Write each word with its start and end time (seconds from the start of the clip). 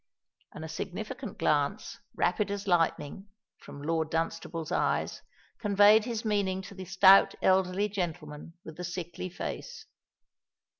And 0.51 0.65
a 0.65 0.67
significant 0.67 1.37
glance, 1.37 1.99
rapid 2.15 2.49
as 2.49 2.65
lightning, 2.67 3.27
from 3.59 3.83
Lord 3.83 4.09
Dunstable's 4.09 4.71
eyes, 4.71 5.21
conveyed 5.59 6.05
his 6.05 6.25
meaning 6.25 6.63
to 6.63 6.73
the 6.73 6.85
stout 6.85 7.35
elderly 7.39 7.87
gentleman 7.87 8.53
with 8.65 8.77
the 8.77 8.83
sickly 8.83 9.29
face. 9.29 9.85